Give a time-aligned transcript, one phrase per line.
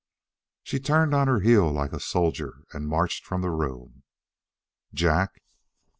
[0.63, 4.01] She turned on her heel like a soldier and marched from the room.
[4.95, 5.43] "Jack."